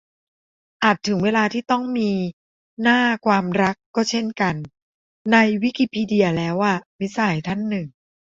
[0.83, 2.11] "อาจถึงเวลาที่ต้องมี
[2.81, 4.55] หน้า ความรักก็เช่นกัน
[5.31, 7.87] ในวิกิพีเดียแล้วอะ"- มิตรสหายท่านหนึ่ง